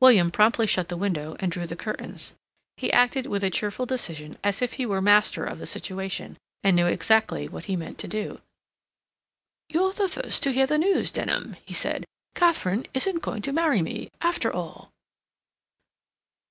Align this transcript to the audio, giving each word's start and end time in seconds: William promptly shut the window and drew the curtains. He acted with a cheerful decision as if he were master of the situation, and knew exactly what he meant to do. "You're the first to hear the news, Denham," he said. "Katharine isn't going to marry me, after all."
William 0.00 0.30
promptly 0.30 0.66
shut 0.66 0.88
the 0.88 0.96
window 0.96 1.36
and 1.40 1.52
drew 1.52 1.66
the 1.66 1.76
curtains. 1.76 2.32
He 2.78 2.90
acted 2.90 3.26
with 3.26 3.44
a 3.44 3.50
cheerful 3.50 3.84
decision 3.84 4.38
as 4.42 4.62
if 4.62 4.72
he 4.72 4.86
were 4.86 5.02
master 5.02 5.44
of 5.44 5.58
the 5.58 5.66
situation, 5.66 6.38
and 6.64 6.74
knew 6.74 6.86
exactly 6.86 7.48
what 7.50 7.66
he 7.66 7.76
meant 7.76 7.98
to 7.98 8.08
do. 8.08 8.40
"You're 9.68 9.92
the 9.92 10.08
first 10.08 10.42
to 10.44 10.52
hear 10.52 10.66
the 10.66 10.78
news, 10.78 11.10
Denham," 11.12 11.56
he 11.66 11.74
said. 11.74 12.06
"Katharine 12.34 12.86
isn't 12.94 13.20
going 13.20 13.42
to 13.42 13.52
marry 13.52 13.82
me, 13.82 14.10
after 14.22 14.50
all." 14.50 14.90